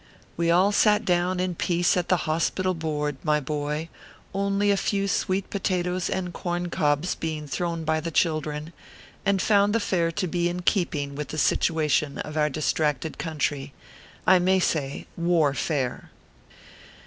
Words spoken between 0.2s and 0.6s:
371 We